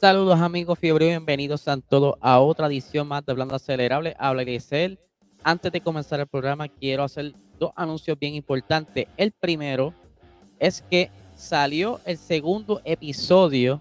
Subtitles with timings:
[0.00, 4.14] Saludos amigos fiebre, bienvenidos a todos a otra edición más de Hablando Acelerable.
[4.16, 4.96] Habla Grisel.
[5.42, 9.08] Antes de comenzar el programa quiero hacer dos anuncios bien importantes.
[9.16, 9.92] El primero
[10.60, 13.80] es que salió el segundo episodio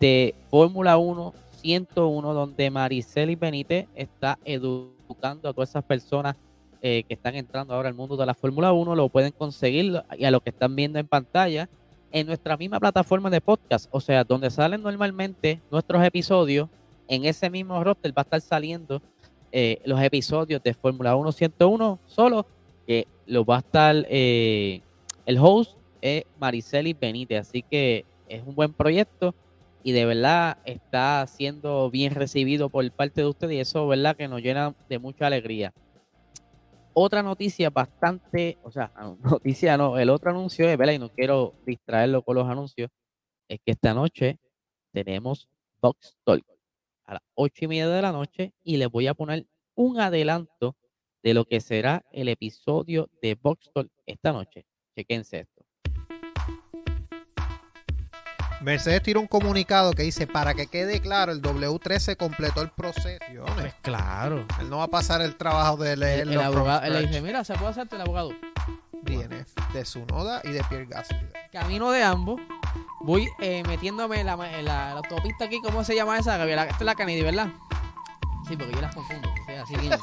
[0.00, 6.34] de Fórmula 1 101 donde Mariceli Benítez está educando a todas esas personas
[6.80, 8.96] eh, que están entrando ahora al mundo de la Fórmula 1.
[8.96, 11.68] Lo pueden conseguir y a lo que están viendo en pantalla
[12.12, 16.68] en nuestra misma plataforma de podcast, o sea, donde salen normalmente nuestros episodios,
[17.08, 19.02] en ese mismo roster va a estar saliendo
[19.50, 22.46] eh, los episodios de Fórmula 1 101 solo,
[22.86, 24.80] que lo va a estar, eh,
[25.26, 29.34] el host es Mariceli Benítez, así que es un buen proyecto
[29.82, 34.28] y de verdad está siendo bien recibido por parte de ustedes y eso, verdad, que
[34.28, 35.72] nos llena de mucha alegría.
[36.94, 38.92] Otra noticia bastante, o sea,
[39.40, 40.94] noticia no, el otro anuncio es, ¿verdad?
[40.94, 42.90] Y no quiero distraerlo con los anuncios,
[43.48, 44.38] es que esta noche
[44.92, 45.48] tenemos
[45.80, 46.44] Box Talk
[47.04, 50.76] a las ocho y media de la noche y les voy a poner un adelanto
[51.22, 54.66] de lo que será el episodio de Box Talk esta noche.
[54.94, 55.46] Chequense.
[58.62, 63.24] Mercedes tiró un comunicado que dice, para que quede claro, el W13 completó el proceso.
[63.54, 64.46] Pues claro.
[64.60, 66.82] Él no va a pasar el trabajo de leer el, abogado.
[66.82, 68.30] Él le dice, mira, se puede hacerte el abogado.
[69.02, 71.18] Viene de Sunoda y de Pierre Gasly.
[71.50, 72.40] Camino de ambos.
[73.00, 76.42] Voy eh, metiéndome en la, la, autopista aquí, ¿cómo se llama esa?
[76.44, 77.48] Esta es la Kennedy, ¿verdad?
[78.46, 79.28] Sí, porque yo las confundo.
[79.60, 79.98] así bien.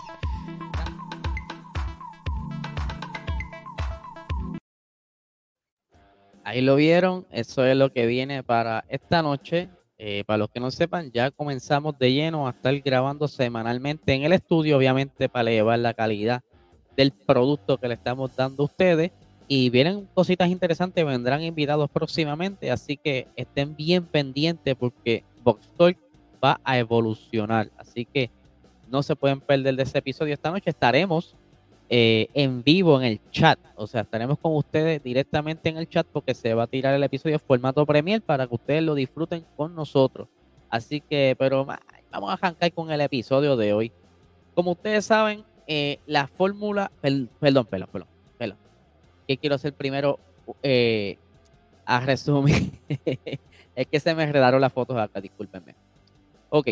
[6.49, 9.69] Ahí lo vieron, eso es lo que viene para esta noche.
[9.99, 14.23] Eh, para los que no sepan, ya comenzamos de lleno a estar grabando semanalmente en
[14.23, 16.41] el estudio, obviamente para elevar la calidad
[16.97, 19.11] del producto que le estamos dando a ustedes.
[19.47, 25.69] Y vienen cositas interesantes, vendrán invitados próximamente, así que estén bien pendientes porque Box
[26.43, 27.69] va a evolucionar.
[27.77, 28.31] Así que
[28.87, 30.71] no se pueden perder de ese episodio esta noche.
[30.71, 31.35] Estaremos
[31.91, 33.57] eh, en vivo en el chat.
[33.75, 37.03] O sea, estaremos con ustedes directamente en el chat porque se va a tirar el
[37.03, 40.27] episodio formato Premier para que ustedes lo disfruten con nosotros.
[40.69, 41.65] Así que, pero
[42.11, 43.91] vamos a arrancar con el episodio de hoy.
[44.53, 48.07] Como ustedes saben, eh, la fórmula, perdón, perdón, perdón,
[48.37, 48.57] perdón,
[49.27, 50.19] que quiero hacer primero
[50.61, 51.17] eh,
[51.85, 52.71] a resumir.
[53.75, 55.73] es que se me enredaron las fotos acá, discúlpenme.
[56.49, 56.67] Ok,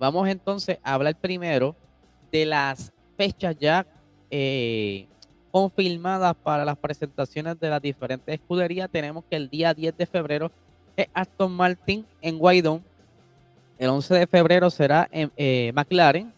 [0.00, 1.76] vamos entonces a hablar primero
[2.32, 3.86] de las fechas ya
[4.30, 5.06] eh,
[5.50, 8.88] confirmadas para las presentaciones de las diferentes escuderías.
[8.90, 10.50] Tenemos que el día 10 de febrero
[10.96, 12.84] es Aston Martin en Guaidón.
[13.78, 16.32] El 11 de febrero será en eh, McLaren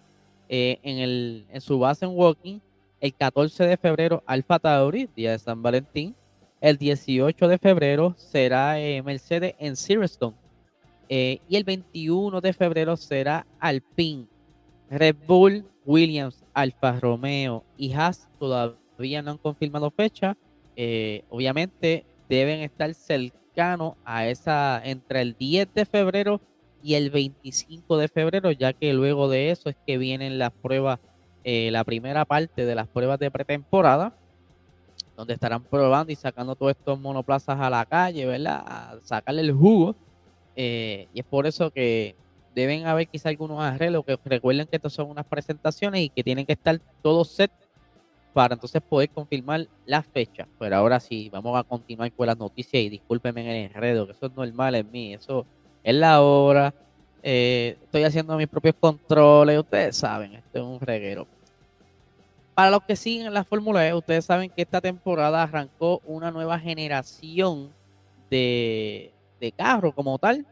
[0.49, 2.61] eh, en, el, en su base en Walking.
[3.01, 6.15] El 14 de febrero Alfa Tauri, día de San Valentín.
[6.61, 10.37] El 18 de febrero será Mercedes en Silverstone.
[11.09, 14.27] y el 21 de febrero será Alpine.
[14.93, 20.37] Red Bull Williams, Alfa Romeo y Haas todavía no han confirmado fecha.
[20.77, 26.41] Eh, obviamente deben estar cercanos a esa entre el 10 de febrero
[26.83, 30.99] y el 25 de febrero, ya que luego de eso es que vienen las pruebas,
[31.45, 34.17] eh, la primera parte de las pruebas de pretemporada,
[35.17, 38.63] donde estarán probando y sacando todos estos monoplazas a la calle, ¿verdad?
[38.67, 39.95] A sacarle el jugo.
[40.57, 42.17] Eh, y es por eso que
[42.55, 46.47] deben haber quizá algunos arreglos que recuerden que estas son unas presentaciones y que tienen
[46.47, 47.51] que estar todos set
[48.33, 50.47] para entonces poder confirmar la fecha.
[50.59, 54.13] Pero ahora sí, vamos a continuar con las noticias y discúlpenme en el enredo, que
[54.13, 55.47] eso es normal en mí, eso
[55.83, 56.75] es la hora.
[57.23, 61.27] Eh, estoy haciendo mis propios controles, ustedes saben, esto es un reguero.
[62.55, 66.59] Para los que siguen la Fórmula E, ustedes saben que esta temporada arrancó una nueva
[66.59, 67.71] generación
[68.29, 70.47] de, de carros como tal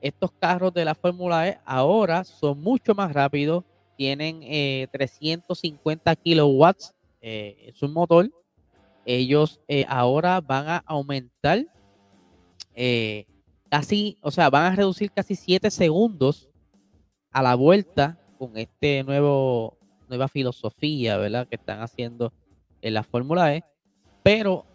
[0.00, 3.64] estos carros de la Fórmula E ahora son mucho más rápidos,
[3.96, 4.40] tienen
[4.90, 8.30] 350 eh, kilowatts eh, en su motor.
[9.04, 11.66] Ellos eh, ahora van a aumentar
[13.68, 16.48] casi, o sea, van a reducir casi 7 segundos
[17.30, 19.76] a la vuelta con este nuevo
[20.08, 21.46] nueva filosofía, ¿verdad?
[21.46, 22.32] Que están haciendo
[22.82, 23.64] en la Fórmula E.
[24.22, 24.66] Pero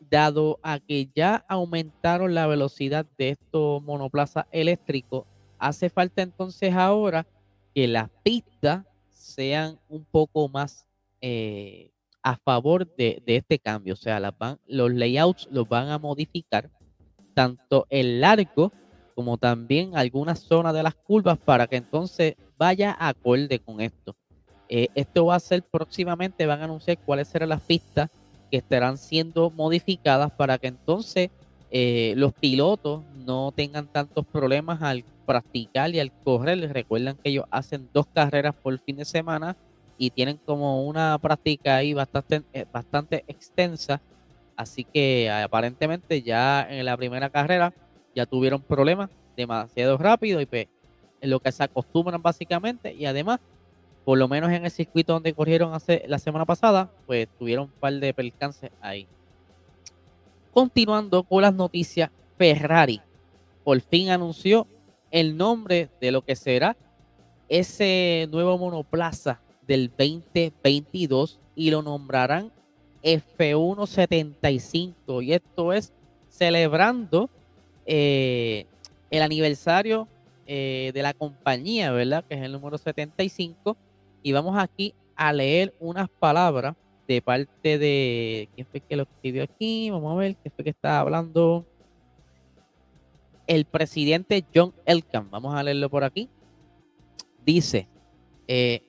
[0.00, 5.24] dado a que ya aumentaron la velocidad de estos monoplazas eléctricos,
[5.58, 7.26] hace falta entonces ahora
[7.74, 10.86] que las pistas sean un poco más
[11.20, 11.90] eh,
[12.22, 13.94] a favor de, este cambio.
[13.94, 14.20] O sea,
[14.66, 16.70] los layouts los van a modificar,
[17.34, 18.72] tanto el largo
[19.14, 24.16] como también algunas zonas de las curvas para que entonces vaya acorde con esto.
[24.68, 28.10] Eh, esto va a ser próximamente, van a anunciar cuáles serán las pistas
[28.56, 31.30] estarán siendo modificadas para que entonces
[31.70, 36.72] eh, los pilotos no tengan tantos problemas al practicar y al correr.
[36.72, 39.56] Recuerdan que ellos hacen dos carreras por fin de semana
[39.98, 44.00] y tienen como una práctica ahí bastante, eh, bastante extensa.
[44.56, 47.74] Así que aparentemente ya en la primera carrera
[48.14, 50.68] ya tuvieron problemas demasiado rápido y pues
[51.20, 53.40] en lo que se acostumbran básicamente y además
[54.06, 57.72] por lo menos en el circuito donde corrieron hace la semana pasada, pues tuvieron un
[57.72, 59.08] par de percances ahí.
[60.52, 62.08] Continuando con las noticias,
[62.38, 63.00] Ferrari
[63.64, 64.68] por fin anunció
[65.10, 66.76] el nombre de lo que será
[67.48, 72.52] ese nuevo monoplaza del 2022 y lo nombrarán
[73.02, 75.92] F175 y esto es
[76.28, 77.28] celebrando
[77.86, 78.66] eh,
[79.10, 80.06] el aniversario
[80.46, 82.24] eh, de la compañía, ¿verdad?
[82.28, 83.76] Que es el número 75
[84.26, 86.74] y vamos aquí a leer unas palabras
[87.06, 88.48] de parte de.
[88.56, 89.88] ¿Quién fue que lo escribió aquí?
[89.88, 91.64] Vamos a ver, ¿quién fue que estaba hablando?
[93.46, 95.30] El presidente John Elkan.
[95.30, 96.28] Vamos a leerlo por aquí.
[97.44, 97.86] Dice:
[98.48, 98.82] eh,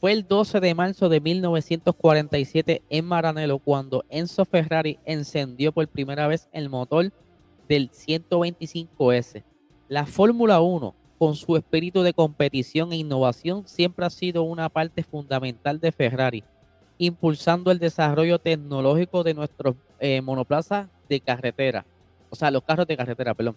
[0.00, 6.26] Fue el 12 de marzo de 1947 en Maranello cuando Enzo Ferrari encendió por primera
[6.26, 7.12] vez el motor
[7.68, 9.44] del 125S.
[9.86, 15.02] La Fórmula 1 con su espíritu de competición e innovación, siempre ha sido una parte
[15.02, 16.44] fundamental de Ferrari,
[16.98, 21.86] impulsando el desarrollo tecnológico de nuestros eh, monoplazas de carretera,
[22.28, 23.56] o sea, los carros de carretera, perdón.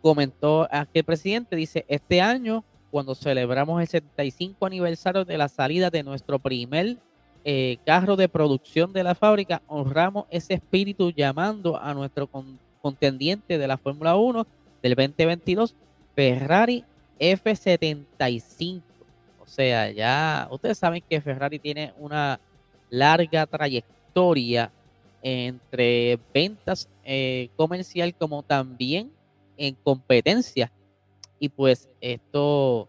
[0.00, 5.90] Comentó aquí el presidente, dice, este año, cuando celebramos el 75 aniversario de la salida
[5.90, 6.96] de nuestro primer
[7.44, 12.28] eh, carro de producción de la fábrica, honramos ese espíritu llamando a nuestro
[12.80, 14.46] contendiente de la Fórmula 1
[14.82, 15.74] del 2022
[16.20, 16.84] Ferrari
[17.18, 18.82] F75.
[19.40, 22.38] O sea, ya ustedes saben que Ferrari tiene una
[22.90, 24.70] larga trayectoria
[25.22, 29.10] entre ventas eh, comercial como también
[29.56, 30.70] en competencia.
[31.38, 32.86] Y pues esto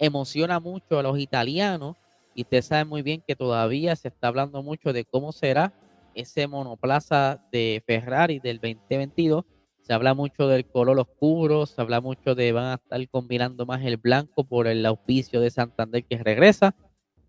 [0.00, 1.96] emociona mucho a los italianos.
[2.34, 5.72] Y ustedes saben muy bien que todavía se está hablando mucho de cómo será
[6.12, 9.44] ese monoplaza de Ferrari del 2022
[9.84, 13.84] se habla mucho del color oscuro, se habla mucho de van a estar combinando más
[13.84, 16.74] el blanco por el auspicio de Santander que regresa.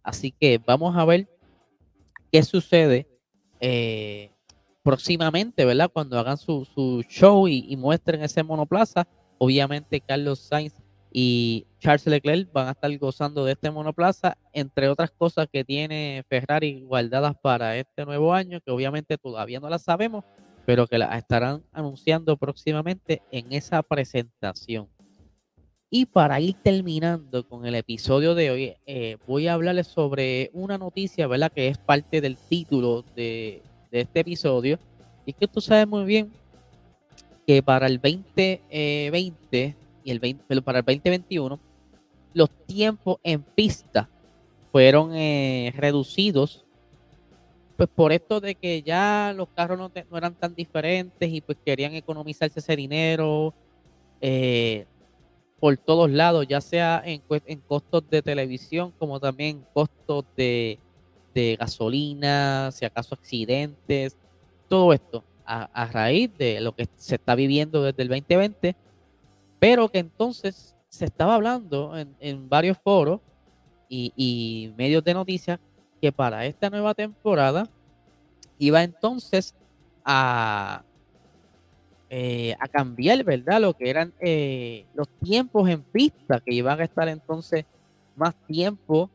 [0.03, 1.27] Así que vamos a ver
[2.31, 3.07] qué sucede
[3.59, 4.31] eh,
[4.83, 5.91] próximamente, ¿verdad?
[5.91, 9.05] Cuando hagan su, show y, muestren ese monoplaza.
[9.37, 10.75] Obviamente Carlos Sainz
[11.11, 16.23] y Charles Leclerc van a estar gozando de este monoplaza, entre otras cosas que tiene
[16.29, 20.23] Ferrari guardadas para este nuevo año, que obviamente todavía no las sabemos,
[20.65, 24.87] pero que la estarán anunciando próximamente en esa presentación.
[25.89, 30.77] Y para ir terminando con el episodio de hoy, eh, voy a hablarles sobre una
[30.77, 31.51] noticia, ¿verdad?
[31.51, 34.79] Que es parte del título de, este episodio.
[35.25, 36.31] Y es que tú sabes muy bien
[37.47, 41.59] que para el 2020 eh, y el 20, para el 2021,
[42.33, 44.09] los tiempos en pista
[44.71, 46.64] fueron eh, reducidos
[47.75, 51.93] pues por esto de que ya los carros no, eran tan diferentes y pues querían
[51.93, 53.53] economizarse ese dinero
[54.21, 54.85] eh,
[55.59, 57.21] por todos lados, ya sea en,
[57.67, 60.79] costos de televisión como también costos de,
[61.59, 64.17] gasolina, si acaso accidentes,
[64.69, 68.75] todo esto a, raíz de lo que se está viviendo desde el 2020,
[69.59, 73.19] pero que entonces se estaba hablando en, varios foros
[73.89, 75.59] y medios de noticias
[76.05, 77.67] que para esta nueva temporada
[78.59, 79.55] iba entonces
[80.03, 80.83] a,
[82.11, 83.59] eh, a cambiar, ¿verdad?
[83.59, 87.65] Lo que eran eh, los tiempos en pista, que iban a estar entonces
[88.15, 89.09] más tiempo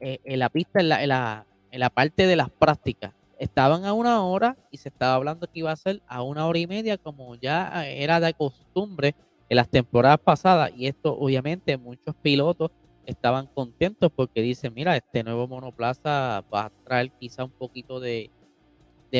[0.00, 3.12] eh, en la pista, en la, en, la, parte de las prácticas.
[3.38, 6.58] Estaban a una hora y se estaba hablando que iba a ser a una hora
[6.58, 9.14] y media, como ya era de costumbre
[9.50, 10.72] en las temporadas pasadas.
[10.74, 12.70] Y esto, obviamente, muchos pilotos
[13.06, 18.30] estaban contentos porque dicen, mira, este nuevo monoplaza va a traer quizá un poquito de,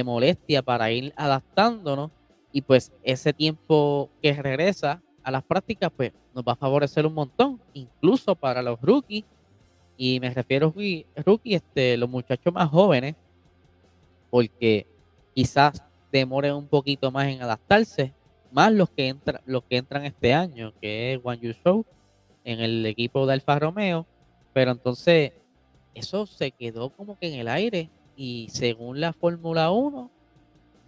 [0.04, 2.12] molestia para ir adaptándonos
[2.52, 7.14] y pues ese tiempo que regresa a las prácticas pues nos va a favorecer un
[7.14, 9.24] montón, incluso para los rookies
[9.96, 13.16] y me refiero a rookies, este, los muchachos más jóvenes,
[14.30, 14.86] porque
[15.34, 18.14] quizás demoren un poquito más en adaptarse,
[18.50, 21.84] más los que entran, los que entran este año, que es One You Show,
[22.44, 24.06] en el equipo de Alfa Romeo,
[24.52, 25.32] pero entonces
[25.94, 30.10] eso se quedó como que en el aire y según la Fórmula 1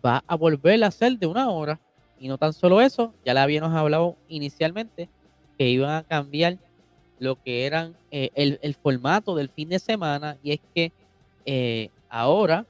[0.04, 1.80] va a volver a ser de una hora.
[2.18, 5.08] Y no tan solo eso, ya le habíamos hablado inicialmente
[5.58, 6.58] que iban a cambiar
[7.18, 10.92] lo que eran eh, el, formato del fin de semana y es que
[11.46, 12.66] eh, ahora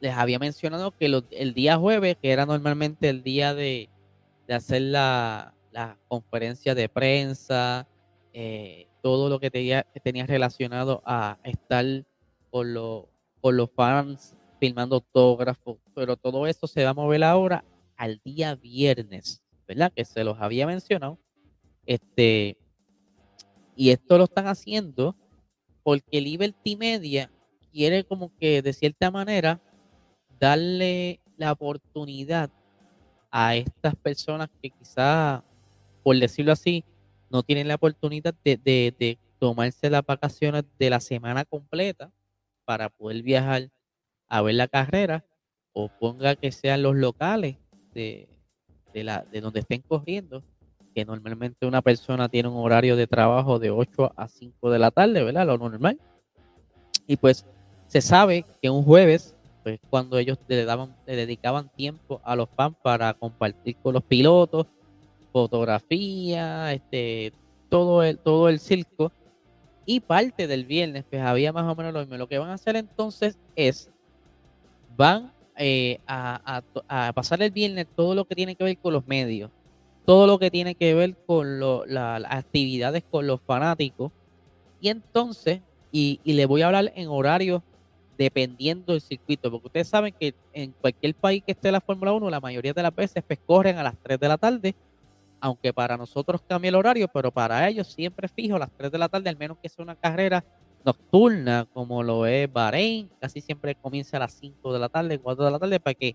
[0.00, 3.88] les había mencionado que el día jueves, que era normalmente el día de,
[4.48, 7.88] de hacer la, las conferencias de prensa,
[8.32, 11.84] eh, todo lo que tenía, tenía relacionado a estar
[12.50, 12.74] con,
[13.40, 17.64] con los fans filmando autógrafos, pero todo eso se va a mover ahora
[17.96, 19.92] al día viernes, ¿verdad?
[19.94, 21.18] Que se los había mencionado.
[21.84, 22.56] Este,
[23.74, 25.16] y esto lo están haciendo
[25.82, 27.30] porque Liberty Media
[27.72, 29.60] quiere como que de cierta manera
[30.38, 32.50] darle la oportunidad
[33.30, 35.42] a estas personas que quizá,
[36.02, 36.84] por decirlo así,
[37.30, 42.12] no tienen la oportunidad de, tomarse las vacaciones de la semana completa
[42.64, 43.70] para poder viajar
[44.28, 45.24] a ver la carrera
[45.72, 47.56] o ponga que sean los locales
[47.92, 48.28] de,
[48.94, 50.44] la, de donde estén corriendo,
[50.94, 54.90] que normalmente una persona tiene un horario de trabajo de 8 a 5 de la
[54.90, 55.46] tarde, ¿verdad?
[55.46, 55.98] Lo normal.
[57.06, 57.44] Y pues
[57.88, 62.48] se sabe que un jueves, pues cuando ellos le, daban, le dedicaban tiempo a los
[62.50, 64.66] fans para compartir con los pilotos,
[65.32, 67.32] fotografía, este,
[67.68, 69.12] todo el, todo el circo.
[69.84, 72.16] Y parte del viernes, pues había más o menos lo mismo.
[72.16, 73.90] Lo que van a hacer entonces es,
[74.96, 76.62] van eh, a,
[77.14, 79.50] pasar el viernes todo lo que tiene que ver con los medios,
[80.06, 84.12] todo lo que tiene que ver con las actividades con los fanáticos.
[84.80, 85.60] Y entonces,
[85.90, 87.62] y, y le voy a hablar en horario
[88.16, 92.30] dependiendo del circuito, porque ustedes saben que en cualquier país que esté la Fórmula 1,
[92.30, 94.74] la mayoría de las veces pues corren a las 3 de la tarde,
[95.42, 99.08] aunque para nosotros cambia el horario, pero para ellos siempre fijo las 3 de la
[99.08, 100.44] tarde, al menos que sea una carrera
[100.84, 105.44] nocturna como lo es Bahrein, casi siempre comienza a las 5 de la tarde, 4
[105.44, 106.14] de la tarde, para que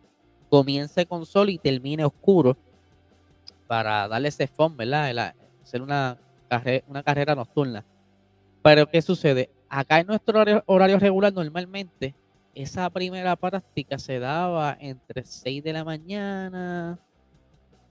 [0.49, 2.55] comience con sol y termine oscuro,
[3.67, 5.35] para darle ese fondo, ¿verdad?
[5.61, 6.17] hacer una,
[7.03, 7.83] carrera, nocturna.
[8.63, 9.49] Pero ¿qué sucede?
[9.67, 12.15] Acá en nuestro horario, regular normalmente
[12.55, 16.97] esa primera práctica se daba entre 6 de la mañana,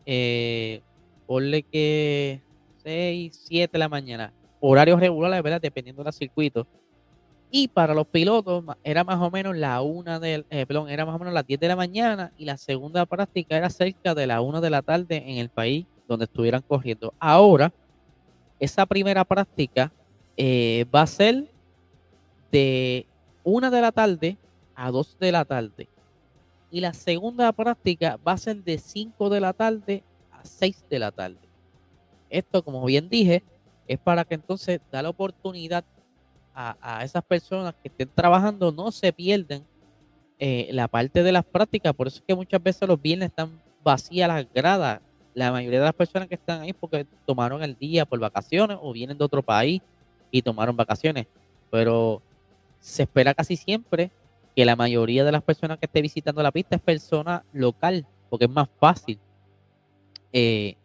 [0.06, 0.80] eh,
[1.26, 2.40] ponle que
[2.84, 5.60] 6, 7 de la mañana, horarios regulares, ¿verdad?
[5.60, 6.66] Dependiendo del circuito.
[7.50, 11.14] Y para los pilotos era más o menos la una de, eh, perdón, era más
[11.14, 14.40] o menos las 10 de la mañana y la segunda práctica era cerca de la
[14.40, 17.14] 1 de la tarde en el país donde estuvieran corriendo.
[17.18, 17.72] Ahora,
[18.58, 19.92] esa primera práctica
[20.36, 21.46] eh, va a ser
[22.50, 23.06] de
[23.44, 24.36] 1 de la tarde
[24.74, 25.88] a 2 de la tarde.
[26.70, 30.02] Y la segunda práctica va a ser de 5 de la tarde
[30.46, 31.38] a 6 de la tarde.
[32.30, 33.42] Esto, como bien dije,
[33.86, 35.84] es para que entonces da la oportunidad
[36.54, 39.62] a, esas personas que estén trabajando, no se pierden
[40.38, 41.92] eh, la parte de las prácticas.
[41.92, 45.00] Por eso es que muchas veces los viernes están vacías las gradas.
[45.34, 48.90] La mayoría de las personas que están ahí porque tomaron el día por vacaciones o
[48.94, 49.82] vienen de otro país
[50.30, 51.26] y tomaron vacaciones.
[51.70, 52.22] Pero
[52.80, 54.10] se espera casi siempre
[54.54, 58.46] que la mayoría de las personas que esté visitando la pista es persona local, porque
[58.46, 59.18] es más fácil.
[60.38, 60.76] Eh,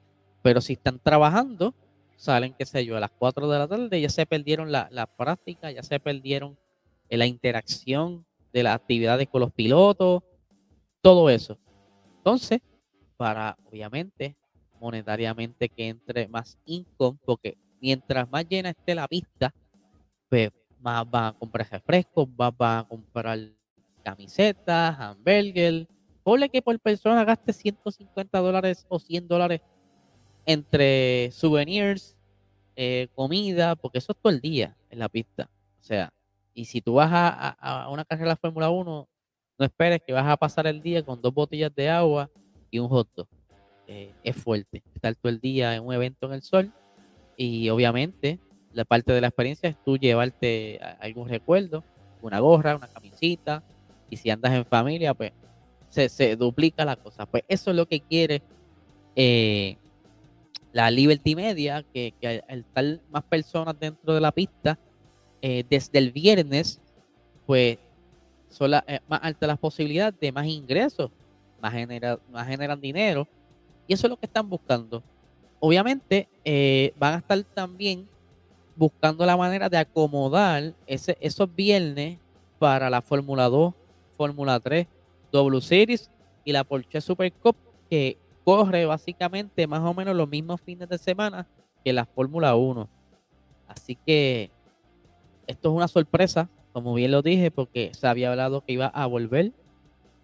[0.41, 1.75] pero si están trabajando,
[2.15, 5.70] salen, qué sé yo, a las 4 de la tarde, ya se perdieron la, práctica,
[5.72, 6.58] ya se perdieron
[7.10, 10.24] eh, la interacción de las actividades con los pilotos,
[11.01, 11.58] todo eso.
[12.15, 12.62] Entonces,
[13.17, 14.38] para obviamente
[14.79, 19.53] monetariamente que entre más income, porque mientras más llena esté la pista,
[20.29, 23.38] pues más van a comprar refrescos, más van a comprar
[24.01, 25.89] camisetas, hamburger.
[26.24, 29.62] Ponle que por persona gaste 150 dólares o 100 dólares
[30.46, 32.16] entre souvenirs,
[32.75, 35.50] eh, comida, porque eso es todo el día en la pista.
[35.80, 36.13] O sea,
[36.54, 39.08] y si tú vas a, una carrera de la Fórmula 1,
[39.58, 42.30] no esperes que vas a pasar el día con dos botellas de agua
[42.70, 43.28] y un hot dog.
[43.88, 46.72] Eh, es fuerte estar todo el día en un evento en el sol
[47.36, 48.40] y obviamente
[48.74, 51.84] la parte de la experiencia es tú llevarte algún recuerdo,
[52.22, 53.63] una gorra, una camisita,
[54.10, 55.32] y si andas en familia, pues
[55.91, 57.25] se, duplica la cosa.
[57.25, 58.41] Pues eso es lo que quiere
[59.15, 59.77] eh,
[60.71, 62.13] la Liberty Media, que,
[62.48, 64.79] al estar más personas dentro de la pista,
[65.41, 66.79] eh, desde el viernes,
[67.45, 67.77] pues
[68.50, 71.12] son eh, más altas las posibilidades de más ingresos,
[71.62, 73.27] más, genera, más generan dinero,
[73.88, 75.03] y eso es lo que están buscando.
[75.60, 76.27] Obviamente,
[76.98, 78.07] van a estar también
[78.75, 82.17] buscando la manera de acomodar ese, esos viernes
[82.57, 83.74] para la Fórmula 2,
[84.17, 84.88] Fórmula 3,
[85.31, 86.09] W Series
[86.43, 87.55] y la Porsche Super Cup,
[87.89, 91.47] que corre básicamente más o menos los mismos fines de semana
[91.83, 92.88] que la Fórmula 1.
[93.67, 94.51] Así que
[95.47, 99.05] esto es una sorpresa, como bien lo dije, porque se había hablado que iba a
[99.05, 99.51] volver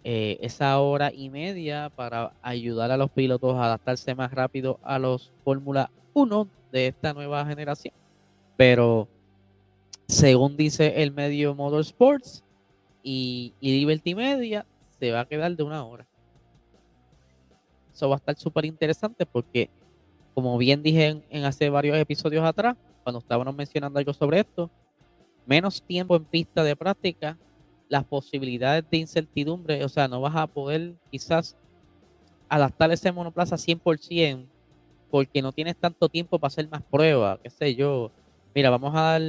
[0.04, 4.98] eh, esa hora y media para ayudar a los pilotos a adaptarse más rápido a
[4.98, 7.94] los Fórmula 1 de esta nueva generación.
[8.56, 9.08] Pero
[10.06, 12.44] según dice el medio Motorsports
[13.02, 14.64] y, y Liberty Media,
[14.98, 16.06] se va a quedar de una hora.
[17.92, 19.70] Eso va a estar súper interesante porque
[20.34, 24.70] como bien dije en, hace varios episodios atrás, cuando estábamos mencionando algo sobre esto,
[25.46, 27.36] menos tiempo en pista de práctica,
[27.88, 31.56] las posibilidades de incertidumbre, o sea, no vas a poder quizás
[32.48, 34.46] adaptar ese monoplaza 100%
[35.10, 38.12] porque no tienes tanto tiempo para hacer más pruebas, qué sé yo.
[38.54, 39.22] Mira, vamos a dar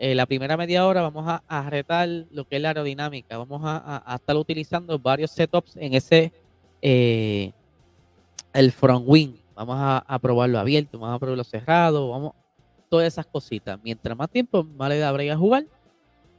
[0.00, 4.14] eh, la primera media hora, vamos a, retar lo que es la aerodinámica, vamos a,
[4.14, 6.32] estar utilizando varios setups en ese,
[6.80, 7.52] eh,
[8.52, 12.32] el front wing, vamos a, probarlo abierto, vamos a probarlo cerrado, vamos,
[12.88, 13.76] todas esas cositas.
[13.82, 15.66] Mientras más tiempo, más le da a jugar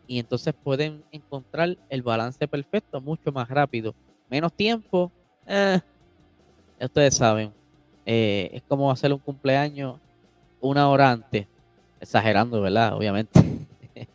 [0.07, 3.93] y entonces pueden encontrar el balance perfecto mucho más rápido.
[4.29, 5.11] Menos tiempo,
[5.45, 5.81] eh,
[6.79, 7.53] ustedes saben,
[8.05, 9.99] es como hacer un cumpleaños
[10.61, 11.45] una hora antes,
[11.99, 12.95] exagerando, ¿verdad?
[12.95, 13.39] Obviamente.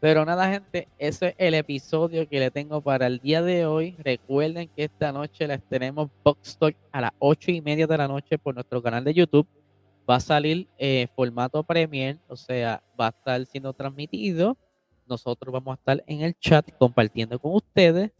[0.00, 3.96] Pero nada, gente, ese es el episodio que le tengo para el día de hoy.
[3.98, 8.06] Recuerden que esta noche les tenemos Box Talk a las ocho y media de la
[8.06, 9.46] noche por nuestro canal de YouTube.
[10.08, 14.58] Va a salir eh, formato Premier, o sea, va a estar siendo transmitido.
[15.08, 18.10] Nosotros vamos a estar en el chat compartiendo con ustedes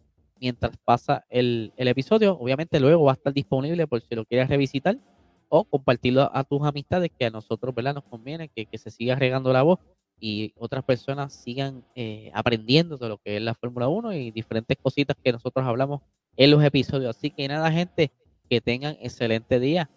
[0.40, 2.38] mientras pasa el, episodio.
[2.38, 4.96] Obviamente luego va a estar disponible por si lo quieres revisitar
[5.48, 7.94] o compartirlo a tus amistades que a nosotros ¿verdad?
[7.94, 9.78] nos conviene que, se siga regando la voz
[10.20, 14.76] y otras personas sigan eh, aprendiendo de lo que es la Fórmula 1 y diferentes
[14.80, 16.02] cositas que nosotros hablamos
[16.36, 17.16] en los episodios.
[17.16, 18.10] Así que nada, gente,
[18.48, 19.90] que tengan excelente día.